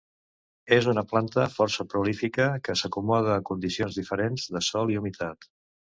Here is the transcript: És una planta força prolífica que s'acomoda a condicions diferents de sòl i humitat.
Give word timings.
És 0.77 0.87
una 0.93 1.01
planta 1.11 1.43
força 1.57 1.85
prolífica 1.91 2.47
que 2.69 2.77
s'acomoda 2.81 3.35
a 3.37 3.47
condicions 3.53 4.01
diferents 4.01 4.49
de 4.57 4.63
sòl 4.73 4.95
i 4.95 4.99
humitat. 5.03 5.51